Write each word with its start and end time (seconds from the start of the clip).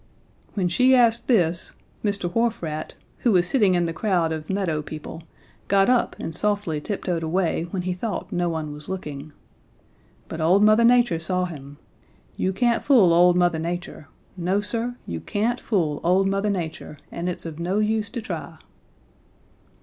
"When 0.55 0.67
she 0.67 0.95
asked 0.95 1.27
this, 1.27 1.73
Mr. 2.03 2.33
Wharf 2.33 2.63
Rat, 2.63 2.95
who 3.19 3.31
was 3.33 3.47
sitting 3.47 3.75
in 3.75 3.85
the 3.85 3.93
crowd 3.93 4.31
of 4.31 4.49
meadow 4.49 4.81
people, 4.81 5.21
got 5.67 5.91
up 5.91 6.15
and 6.19 6.33
softly 6.33 6.81
tiptoed 6.81 7.21
away 7.21 7.67
when 7.69 7.83
he 7.83 7.93
thought 7.93 8.31
no 8.31 8.49
one 8.49 8.73
was 8.73 8.89
looking. 8.89 9.31
But 10.27 10.41
old 10.41 10.63
Mother 10.63 10.83
Nature 10.83 11.19
saw 11.19 11.45
him. 11.45 11.77
You 12.35 12.51
can't 12.51 12.83
fool 12.83 13.13
old 13.13 13.35
Mother 13.35 13.59
Nature. 13.59 14.07
No, 14.35 14.59
Sir, 14.59 14.95
you 15.05 15.19
can't 15.19 15.59
fool 15.59 16.01
old 16.03 16.27
Mother 16.27 16.49
Nature, 16.49 16.97
and 17.11 17.29
it's 17.29 17.45
of 17.45 17.59
no 17.59 17.77
use 17.77 18.09
to 18.09 18.23
try. 18.23 18.57